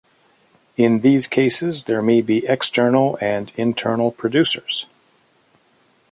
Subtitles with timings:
[0.77, 4.87] In these cases, there may be external and internal producers.